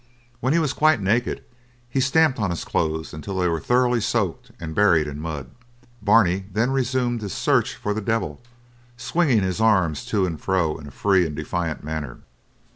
When 0.39 0.51
he 0.53 0.57
was 0.57 0.73
quite 0.73 0.99
naked, 0.99 1.43
he 1.87 1.99
stamped 1.99 2.39
on 2.39 2.49
his 2.49 2.63
clothes 2.65 3.13
until 3.13 3.37
they 3.37 3.47
were 3.47 3.59
thoroughly 3.59 4.01
soaked 4.01 4.49
and 4.59 4.73
buried 4.73 5.05
in 5.05 5.19
mud. 5.19 5.51
Barney 6.01 6.45
then 6.51 6.71
resumed 6.71 7.21
his 7.21 7.33
search 7.33 7.75
for 7.75 7.93
the 7.93 8.01
devil, 8.01 8.41
swinging 8.97 9.43
his 9.43 9.61
arms 9.61 10.03
to 10.07 10.25
and 10.25 10.41
fro 10.41 10.79
in 10.79 10.87
a 10.87 10.91
free 10.91 11.23
and 11.23 11.35
defiant 11.35 11.83
manner. 11.83 12.21